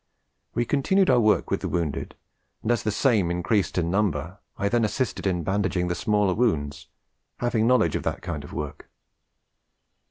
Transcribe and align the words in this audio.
We 0.55 0.65
continued 0.65 1.11
our 1.11 1.19
work 1.19 1.51
with 1.51 1.59
the 1.59 1.69
wounded, 1.69 2.15
and 2.63 2.71
as 2.71 2.81
the 2.81 2.89
same 2.89 3.29
increased 3.29 3.77
in 3.77 3.91
number, 3.91 4.39
I 4.57 4.67
then 4.67 4.83
assisted 4.83 5.27
in 5.27 5.43
bandaging 5.43 5.89
the 5.89 5.93
smaller 5.93 6.33
wounds, 6.33 6.87
having 7.37 7.67
knowledge 7.67 7.95
of 7.95 8.01
that 8.01 8.23
kind 8.23 8.43
of 8.43 8.51
work. 8.51 8.89